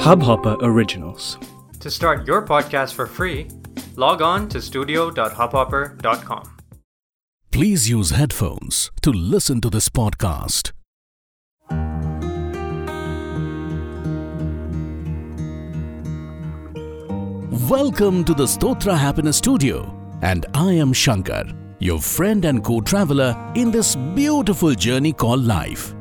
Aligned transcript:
Hubhopper 0.00 0.56
Originals. 0.62 1.38
To 1.80 1.90
start 1.90 2.26
your 2.26 2.40
podcast 2.46 2.94
for 2.94 3.06
free, 3.06 3.48
log 3.96 4.22
on 4.22 4.48
to 4.48 4.62
studio.hubhopper.com. 4.62 6.56
Please 7.50 7.90
use 7.90 8.08
headphones 8.08 8.90
to 9.02 9.10
listen 9.10 9.60
to 9.60 9.68
this 9.68 9.90
podcast. 9.90 10.72
Welcome 17.68 18.24
to 18.24 18.32
the 18.32 18.46
Stotra 18.46 18.96
Happiness 18.96 19.36
Studio, 19.36 19.94
and 20.22 20.46
I 20.54 20.72
am 20.72 20.94
Sankar, 20.94 21.54
your 21.78 22.00
friend 22.00 22.46
and 22.46 22.64
co 22.64 22.80
traveler 22.80 23.36
in 23.54 23.70
this 23.70 23.96
beautiful 24.14 24.74
journey 24.74 25.12
called 25.12 25.44
life. 25.44 25.94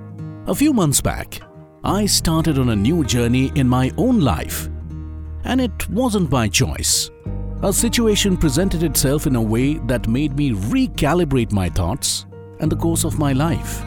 A 0.47 0.55
few 0.55 0.71
months 0.71 1.01
back, 1.01 1.41
I 1.83 2.07
started 2.07 2.59
on 2.59 2.69
a 2.69 2.75
new 2.75 3.05
journey 3.05 3.53
in 3.55 3.65
my 3.65 3.89
own 3.95 4.19
life, 4.19 4.67
and 5.45 5.61
it 5.61 5.89
wasn't 5.89 6.29
by 6.29 6.49
choice. 6.49 7.09
A 7.63 7.71
situation 7.71 8.35
presented 8.35 8.83
itself 8.83 9.25
in 9.25 9.37
a 9.37 9.41
way 9.41 9.75
that 9.87 10.09
made 10.09 10.35
me 10.35 10.51
recalibrate 10.51 11.53
my 11.53 11.69
thoughts 11.69 12.25
and 12.59 12.69
the 12.69 12.75
course 12.75 13.05
of 13.05 13.17
my 13.17 13.31
life. 13.31 13.81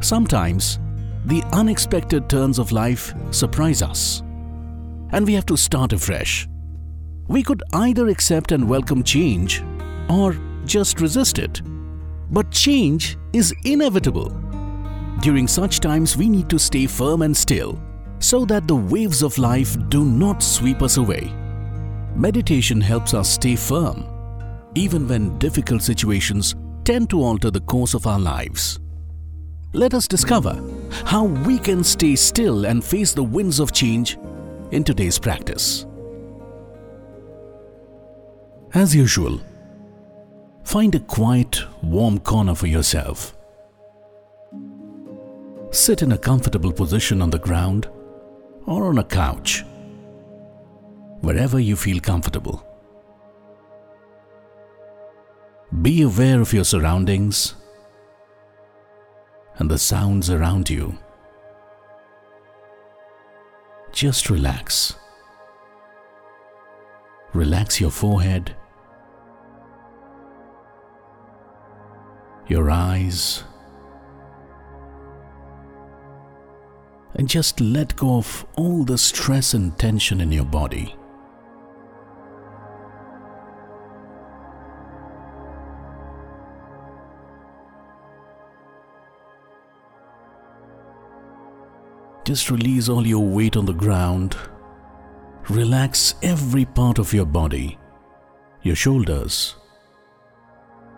Sometimes, 0.00 0.80
the 1.26 1.44
unexpected 1.52 2.28
turns 2.28 2.58
of 2.58 2.72
life 2.72 3.14
surprise 3.30 3.82
us, 3.82 4.22
and 5.12 5.24
we 5.24 5.34
have 5.34 5.46
to 5.46 5.56
start 5.56 5.92
afresh. 5.92 6.48
We 7.28 7.44
could 7.44 7.62
either 7.72 8.08
accept 8.08 8.50
and 8.50 8.68
welcome 8.68 9.04
change 9.04 9.62
or 10.08 10.36
just 10.64 11.00
resist 11.00 11.38
it. 11.38 11.62
But 12.32 12.50
change 12.50 13.16
is 13.32 13.54
inevitable. 13.64 14.49
During 15.18 15.48
such 15.48 15.80
times, 15.80 16.16
we 16.16 16.28
need 16.28 16.48
to 16.48 16.58
stay 16.58 16.86
firm 16.86 17.22
and 17.22 17.36
still 17.36 17.78
so 18.20 18.44
that 18.44 18.68
the 18.68 18.76
waves 18.76 19.22
of 19.22 19.36
life 19.38 19.76
do 19.88 20.04
not 20.04 20.42
sweep 20.42 20.82
us 20.82 20.96
away. 20.98 21.32
Meditation 22.14 22.80
helps 22.80 23.14
us 23.14 23.30
stay 23.30 23.56
firm, 23.56 24.06
even 24.74 25.08
when 25.08 25.38
difficult 25.38 25.82
situations 25.82 26.54
tend 26.84 27.10
to 27.10 27.22
alter 27.22 27.50
the 27.50 27.60
course 27.60 27.94
of 27.94 28.06
our 28.06 28.20
lives. 28.20 28.78
Let 29.72 29.94
us 29.94 30.08
discover 30.08 30.60
how 31.04 31.24
we 31.24 31.58
can 31.58 31.84
stay 31.84 32.16
still 32.16 32.66
and 32.66 32.84
face 32.84 33.12
the 33.12 33.22
winds 33.22 33.60
of 33.60 33.72
change 33.72 34.18
in 34.70 34.84
today's 34.84 35.18
practice. 35.18 35.86
As 38.74 38.94
usual, 38.94 39.40
find 40.64 40.94
a 40.94 41.00
quiet, 41.00 41.60
warm 41.82 42.18
corner 42.20 42.54
for 42.54 42.66
yourself. 42.66 43.36
Sit 45.72 46.02
in 46.02 46.12
a 46.12 46.18
comfortable 46.18 46.72
position 46.72 47.22
on 47.22 47.30
the 47.30 47.38
ground 47.38 47.88
or 48.66 48.86
on 48.86 48.98
a 48.98 49.04
couch, 49.04 49.64
wherever 51.20 51.60
you 51.60 51.76
feel 51.76 52.00
comfortable. 52.00 52.66
Be 55.80 56.02
aware 56.02 56.40
of 56.40 56.52
your 56.52 56.64
surroundings 56.64 57.54
and 59.58 59.70
the 59.70 59.78
sounds 59.78 60.28
around 60.28 60.68
you. 60.68 60.98
Just 63.92 64.28
relax. 64.28 64.96
Relax 67.32 67.80
your 67.80 67.92
forehead, 67.92 68.56
your 72.48 72.70
eyes, 72.72 73.44
and 77.14 77.28
just 77.28 77.60
let 77.60 77.96
go 77.96 78.16
of 78.16 78.46
all 78.56 78.84
the 78.84 78.98
stress 78.98 79.54
and 79.54 79.78
tension 79.78 80.20
in 80.20 80.32
your 80.32 80.44
body. 80.44 80.94
Just 92.24 92.50
release 92.50 92.88
all 92.88 93.06
your 93.06 93.26
weight 93.26 93.56
on 93.56 93.64
the 93.66 93.72
ground. 93.72 94.36
Relax 95.48 96.14
every 96.22 96.64
part 96.64 96.98
of 96.98 97.12
your 97.12 97.26
body 97.26 97.76
your 98.62 98.76
shoulders, 98.76 99.56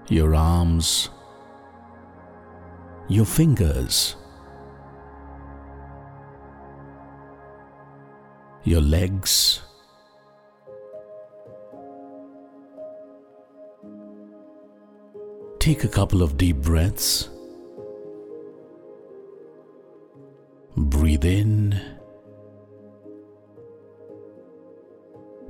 your 0.08 0.34
arms, 0.34 1.10
your 3.08 3.24
fingers, 3.24 4.16
your 8.64 8.80
legs. 8.80 9.60
Take 15.58 15.84
a 15.84 15.88
couple 15.88 16.22
of 16.22 16.36
deep 16.36 16.56
breaths. 16.56 17.28
Breathe 20.76 21.24
in 21.24 21.80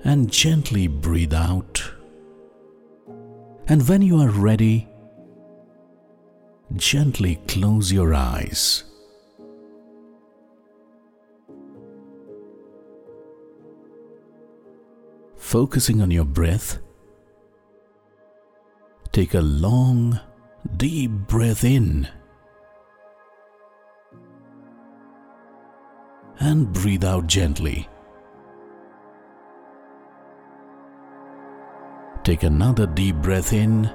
and 0.04 0.30
gently 0.30 0.86
breathe 0.86 1.32
out. 1.32 1.82
And 3.68 3.88
when 3.88 4.02
you 4.02 4.18
are 4.20 4.28
ready, 4.28 4.88
gently 6.76 7.36
close 7.46 7.92
your 7.92 8.12
eyes. 8.12 8.84
Focusing 15.52 16.00
on 16.00 16.10
your 16.10 16.24
breath, 16.24 16.78
take 19.12 19.34
a 19.34 19.42
long, 19.42 20.18
deep 20.78 21.10
breath 21.10 21.62
in. 21.62 22.08
and 26.40 26.72
breathe 26.72 27.04
out 27.04 27.26
gently. 27.26 27.86
Take 32.24 32.44
another 32.44 32.86
deep 32.86 33.16
breath 33.16 33.52
in 33.52 33.92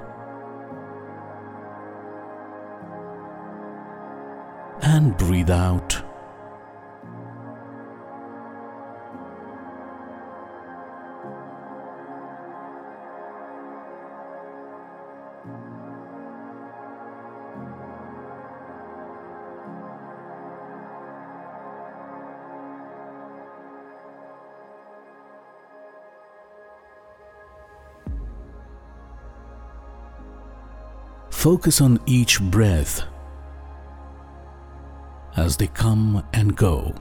and 4.82 5.16
breathe 5.16 5.50
out. 5.50 5.87
Focus 31.38 31.80
on 31.80 32.00
each 32.04 32.40
breath 32.40 33.02
as 35.36 35.56
they 35.56 35.68
come 35.68 36.26
and 36.32 36.56
go. 36.56 36.92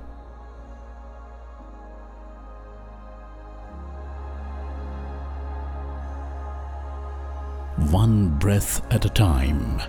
One 7.90 8.38
breath 8.38 8.86
at 8.94 9.06
a 9.06 9.10
time. 9.10 9.82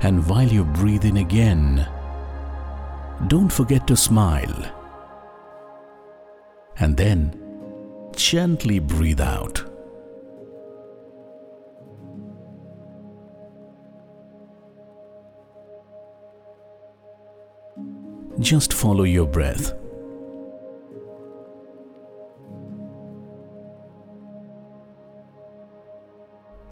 And 0.00 0.28
while 0.28 0.48
you 0.48 0.64
breathe 0.64 1.04
in 1.04 1.18
again, 1.18 1.86
don't 3.26 3.52
forget 3.52 3.86
to 3.88 3.96
smile. 3.96 4.74
And 6.78 6.96
then 6.96 7.34
gently 8.14 8.78
breathe 8.78 9.20
out. 9.20 9.64
Just 18.38 18.72
follow 18.72 19.02
your 19.02 19.26
breath. 19.26 19.72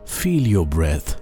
Feel 0.07 0.47
your 0.47 0.67
breath. 0.67 1.21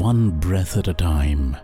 One 0.00 0.30
breath 0.30 0.78
at 0.78 0.88
a 0.88 0.94
time. 0.94 1.58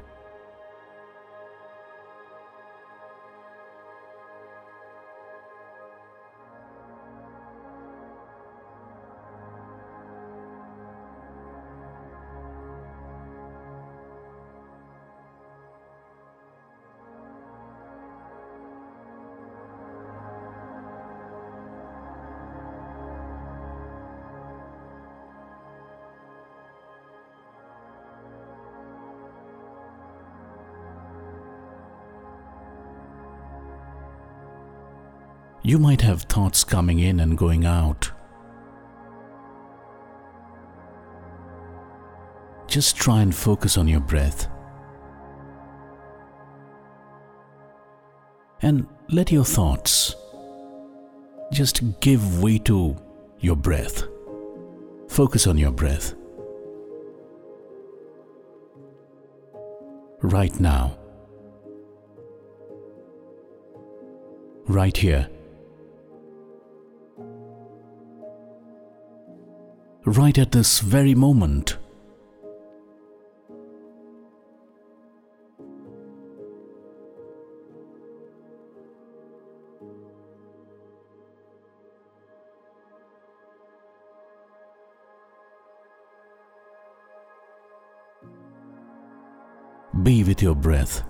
You 35.66 35.80
might 35.80 36.00
have 36.02 36.22
thoughts 36.22 36.62
coming 36.62 37.00
in 37.00 37.18
and 37.18 37.36
going 37.36 37.64
out. 37.64 38.12
Just 42.68 42.94
try 42.96 43.20
and 43.20 43.34
focus 43.34 43.76
on 43.76 43.88
your 43.88 43.98
breath. 43.98 44.46
And 48.62 48.86
let 49.08 49.32
your 49.32 49.44
thoughts 49.44 50.14
just 51.52 51.82
give 51.98 52.40
way 52.40 52.58
to 52.58 52.96
your 53.40 53.56
breath. 53.56 54.04
Focus 55.08 55.48
on 55.48 55.58
your 55.58 55.72
breath. 55.72 56.14
Right 60.22 60.60
now. 60.60 60.96
Right 64.68 64.96
here. 64.96 65.28
Right 70.08 70.38
at 70.38 70.52
this 70.52 70.78
very 70.78 71.16
moment. 71.16 71.78
Be 90.04 90.22
with 90.22 90.40
your 90.40 90.54
breath. 90.54 91.02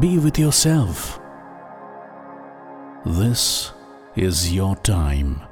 Be 0.00 0.16
with 0.16 0.38
yourself. 0.38 1.18
This 3.04 3.72
is 4.14 4.54
your 4.54 4.76
time. 4.76 5.42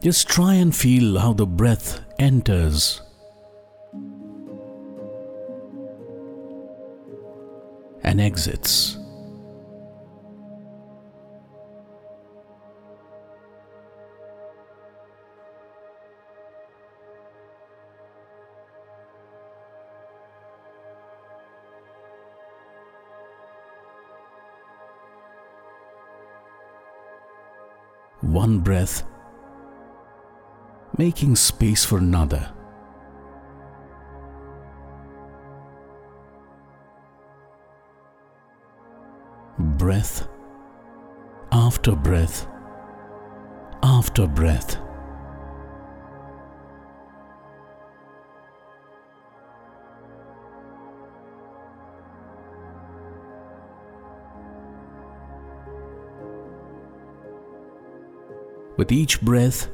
Just 0.00 0.28
try 0.28 0.54
and 0.54 0.74
feel 0.74 1.18
how 1.18 1.34
the 1.34 1.46
breath 1.46 2.00
enters 2.18 3.02
and 8.02 8.18
exits. 8.18 8.96
One 28.44 28.58
breath, 28.58 29.04
making 30.98 31.36
space 31.36 31.82
for 31.82 31.96
another. 31.96 32.52
Breath 39.58 40.28
after 41.52 41.96
breath 41.96 42.46
after 43.82 44.26
breath. 44.26 44.83
With 58.76 58.90
each 58.90 59.20
breath, 59.20 59.68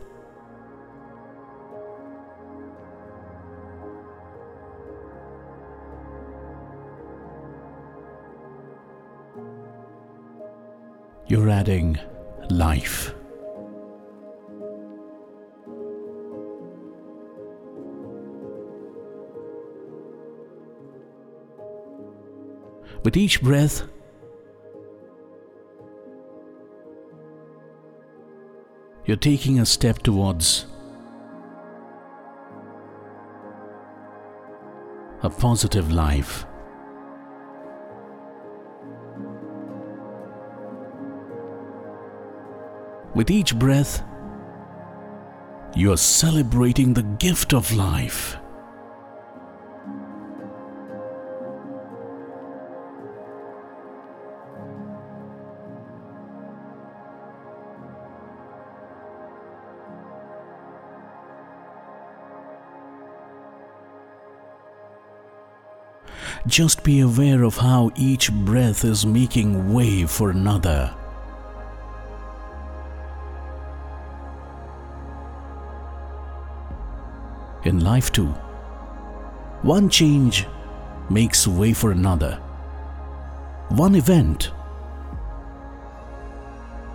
you're 11.27 11.49
adding 11.49 11.99
life. 12.51 13.15
With 23.03 23.17
each 23.17 23.41
breath, 23.41 23.83
you're 29.11 29.17
taking 29.17 29.59
a 29.59 29.67
step 29.67 29.99
towards 30.05 30.67
a 35.25 35.29
positive 35.29 35.91
life. 35.91 36.47
With 43.17 43.33
each 43.33 43.59
breath, 43.59 44.05
you 45.75 45.91
are 45.91 45.97
celebrating 45.97 46.95
the 46.95 47.03
gift 47.03 47.53
of 47.53 47.75
life. 47.75 48.40
Just 66.47 66.83
be 66.83 67.01
aware 67.01 67.43
of 67.43 67.59
how 67.59 67.91
each 67.97 68.33
breath 68.33 68.85
is 68.85 69.05
making 69.05 69.75
way 69.75 70.07
for 70.07 70.31
another. 70.31 70.95
In 77.65 77.85
life, 77.85 78.11
too, 78.11 78.29
one 79.61 79.91
change 79.91 80.47
makes 81.11 81.47
way 81.47 81.75
for 81.75 81.93
another. 81.93 82.37
One 83.69 83.95
event 83.95 84.51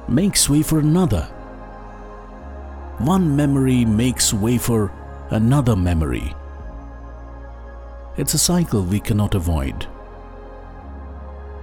makes 0.07 0.49
way 0.49 0.63
for 0.63 0.79
another. 0.79 1.21
One 2.97 3.35
memory 3.35 3.85
makes 3.85 4.33
way 4.33 4.57
for 4.57 4.91
another 5.29 5.75
memory. 5.75 6.33
It's 8.17 8.33
a 8.33 8.37
cycle 8.37 8.81
we 8.81 9.01
cannot 9.01 9.35
avoid. 9.35 9.87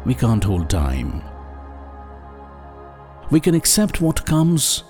We 0.05 0.15
can't 0.15 0.45
hold 0.45 0.69
time. 0.69 1.23
We 3.31 3.41
can 3.41 3.55
accept 3.55 4.03
what 4.03 4.27
comes 4.27 4.85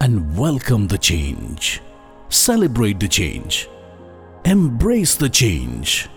and 0.00 0.34
welcome 0.38 0.88
the 0.88 0.96
change. 0.96 1.82
Celebrate 2.30 2.98
the 2.98 3.08
change. 3.08 3.68
Embrace 4.46 5.16
the 5.16 5.28
change. 5.28 6.08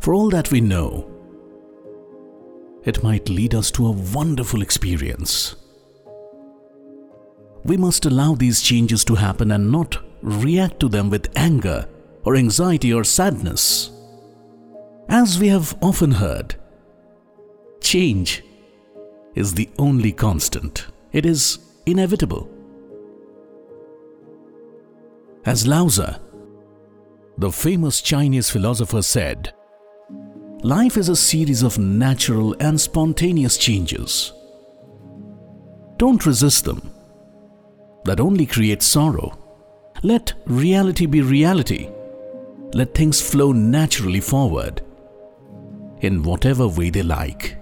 For 0.00 0.14
all 0.14 0.30
that 0.30 0.50
we 0.50 0.62
know, 0.62 1.11
it 2.84 3.02
might 3.02 3.28
lead 3.28 3.54
us 3.54 3.70
to 3.72 3.86
a 3.86 3.92
wonderful 4.14 4.62
experience. 4.62 5.56
We 7.64 7.76
must 7.76 8.06
allow 8.06 8.34
these 8.34 8.60
changes 8.60 9.04
to 9.04 9.14
happen 9.14 9.52
and 9.52 9.70
not 9.70 9.98
react 10.20 10.80
to 10.80 10.88
them 10.88 11.10
with 11.10 11.30
anger 11.36 11.88
or 12.24 12.36
anxiety 12.36 12.92
or 12.92 13.04
sadness. 13.04 13.90
As 15.08 15.38
we 15.38 15.48
have 15.48 15.76
often 15.82 16.12
heard, 16.12 16.56
change 17.80 18.42
is 19.34 19.54
the 19.54 19.70
only 19.78 20.12
constant. 20.12 20.86
It 21.12 21.26
is 21.26 21.58
inevitable. 21.86 22.48
As 25.44 25.66
Lao 25.66 25.88
Tzu, 25.88 26.06
the 27.38 27.50
famous 27.50 28.00
Chinese 28.00 28.50
philosopher, 28.50 29.02
said, 29.02 29.52
Life 30.64 30.96
is 30.96 31.08
a 31.08 31.16
series 31.16 31.64
of 31.64 31.76
natural 31.80 32.54
and 32.60 32.80
spontaneous 32.80 33.58
changes. 33.58 34.32
Don't 35.96 36.24
resist 36.24 36.64
them. 36.64 36.88
That 38.04 38.20
only 38.20 38.46
creates 38.46 38.86
sorrow. 38.86 39.36
Let 40.04 40.34
reality 40.46 41.06
be 41.06 41.20
reality. 41.20 41.90
Let 42.74 42.94
things 42.94 43.20
flow 43.20 43.50
naturally 43.50 44.20
forward 44.20 44.82
in 46.00 46.22
whatever 46.22 46.68
way 46.68 46.90
they 46.90 47.02
like. 47.02 47.56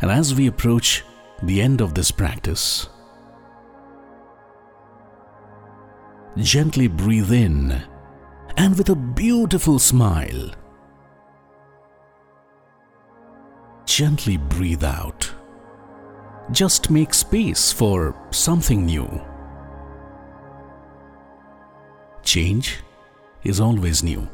And 0.00 0.10
as 0.10 0.34
we 0.34 0.46
approach 0.46 1.04
the 1.42 1.60
end 1.60 1.80
of 1.80 1.94
this 1.94 2.10
practice, 2.10 2.88
gently 6.36 6.86
breathe 6.86 7.32
in 7.32 7.82
and 8.56 8.76
with 8.76 8.90
a 8.90 8.94
beautiful 8.94 9.78
smile, 9.78 10.50
gently 13.86 14.36
breathe 14.36 14.84
out. 14.84 15.32
Just 16.50 16.90
make 16.90 17.12
space 17.12 17.72
for 17.72 18.14
something 18.30 18.86
new. 18.86 19.08
Change 22.22 22.78
is 23.42 23.60
always 23.60 24.02
new. 24.02 24.28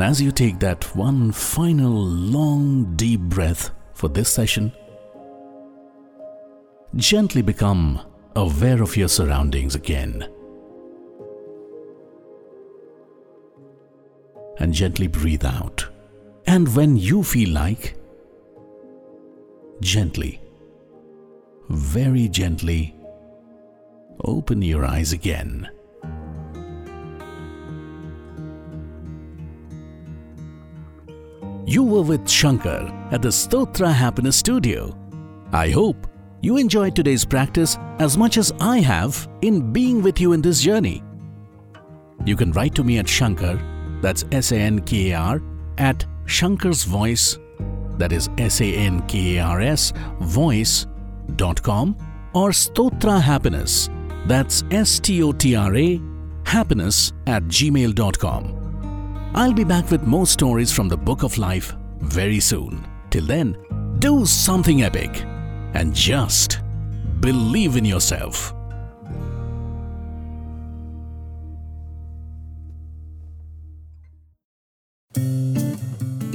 And 0.00 0.08
as 0.08 0.22
you 0.22 0.32
take 0.32 0.58
that 0.60 0.96
one 0.96 1.30
final 1.30 1.92
long 1.92 2.96
deep 2.96 3.20
breath 3.20 3.70
for 3.92 4.08
this 4.08 4.32
session, 4.32 4.72
gently 6.96 7.42
become 7.42 8.00
aware 8.34 8.82
of 8.82 8.96
your 8.96 9.08
surroundings 9.08 9.74
again. 9.74 10.26
And 14.56 14.72
gently 14.72 15.06
breathe 15.06 15.44
out. 15.44 15.86
And 16.46 16.74
when 16.74 16.96
you 16.96 17.22
feel 17.22 17.50
like, 17.50 17.94
gently, 19.82 20.40
very 21.68 22.26
gently, 22.26 22.96
open 24.24 24.62
your 24.62 24.86
eyes 24.86 25.12
again. 25.12 25.68
You 31.70 31.84
were 31.84 32.02
with 32.02 32.24
Sankar 32.24 33.12
at 33.12 33.22
the 33.22 33.28
Stotra 33.28 33.94
Happiness 33.94 34.34
Studio. 34.34 34.92
I 35.52 35.70
hope 35.70 36.08
you 36.40 36.56
enjoyed 36.56 36.96
today's 36.96 37.24
practice 37.24 37.78
as 38.00 38.18
much 38.18 38.38
as 38.38 38.52
I 38.58 38.80
have 38.80 39.28
in 39.42 39.72
being 39.72 40.02
with 40.02 40.20
you 40.20 40.32
in 40.32 40.42
this 40.42 40.60
journey. 40.62 41.00
You 42.24 42.34
can 42.34 42.50
write 42.50 42.74
to 42.74 42.82
me 42.82 42.98
at 42.98 43.06
Sankar, 43.06 43.56
that's 44.02 44.24
S 44.32 44.50
A 44.50 44.56
N 44.56 44.80
K 44.80 45.12
A 45.12 45.18
R, 45.18 45.42
at 45.78 46.04
Sankar's 46.24 46.82
Voice, 46.82 47.38
that 47.98 48.10
is 48.10 48.28
S 48.36 48.60
A 48.60 48.74
N 48.74 49.06
K 49.06 49.36
A 49.36 49.44
R 49.44 49.60
S, 49.60 49.92
voice.com, 50.22 51.96
or 52.34 52.50
Stotra 52.50 53.22
Happiness, 53.22 53.88
that's 54.26 54.64
S 54.72 54.98
T 54.98 55.22
O 55.22 55.30
T 55.30 55.54
R 55.54 55.76
A, 55.76 56.00
happiness 56.44 57.12
at 57.28 57.44
gmail.com. 57.44 58.59
I'll 59.35 59.53
be 59.53 59.63
back 59.63 59.91
with 59.91 60.03
more 60.03 60.25
stories 60.25 60.71
from 60.71 60.89
the 60.89 60.97
Book 60.97 61.23
of 61.23 61.37
Life 61.37 61.73
very 62.01 62.39
soon. 62.39 62.85
Till 63.09 63.25
then, 63.25 63.55
do 63.99 64.25
something 64.25 64.83
epic 64.83 65.23
and 65.73 65.93
just 65.93 66.59
believe 67.21 67.75
in 67.75 67.85
yourself. 67.85 68.51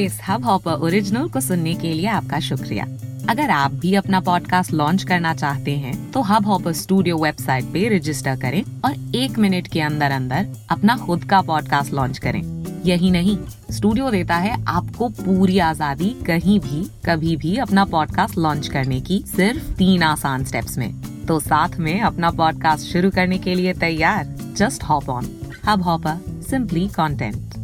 इस 0.00 0.20
hub 0.28 0.44
hopper 0.44 0.72
original 0.72 1.28
को 1.28 1.40
सुनने 1.40 1.74
के 1.74 1.92
लिए 1.92 2.06
आपका 2.06 2.40
शुक्रिया 2.40 2.84
अगर 3.30 3.50
आप 3.50 3.72
भी 3.72 3.94
अपना 3.94 4.20
पॉडकास्ट 4.20 4.72
लॉन्च 4.72 5.02
करना 5.02 5.34
चाहते 5.34 5.76
हैं 5.78 6.10
तो 6.12 6.22
हब 6.22 6.46
हॉपर 6.46 6.72
स्टूडियो 6.72 7.16
वेबसाइट 7.16 7.64
पे 7.72 7.88
रजिस्टर 7.96 8.36
करें 8.40 8.62
और 8.84 9.16
एक 9.16 9.38
मिनट 9.38 9.68
के 9.72 9.80
अंदर 9.80 10.10
अंदर 10.10 10.46
अपना 10.70 10.96
खुद 10.96 11.24
का 11.24 11.40
पॉडकास्ट 11.42 11.92
लॉन्च 11.92 12.18
करें 12.18 12.53
यही 12.85 13.09
नहीं 13.11 13.37
स्टूडियो 13.71 14.09
देता 14.11 14.35
है 14.35 14.63
आपको 14.67 15.07
पूरी 15.09 15.57
आज़ादी 15.59 16.09
कहीं 16.27 16.59
भी, 16.59 16.83
कभी 17.05 17.35
भी 17.37 17.55
अपना 17.57 17.85
पॉडकास्ट 17.85 18.37
लॉन्च 18.37 18.67
करने 18.67 18.99
की 19.01 19.19
सिर्फ़ 19.27 19.71
तीन 19.71 20.03
आसान 20.03 20.43
स्टेप्स 20.43 20.77
में। 20.77 20.93
तो 21.25 21.39
साथ 21.39 21.77
में 21.79 21.99
अपना 22.01 22.31
पॉडकास्ट 22.31 22.85
शुरू 22.85 23.09
करने 23.09 23.37
के 23.37 23.55
लिए 23.55 23.73
तैयार 23.73 24.35
just 24.57 24.83
hop 24.83 25.09
on 25.09 25.29
Hubhopper 25.81 26.41
simply 26.49 26.87
content 26.87 27.54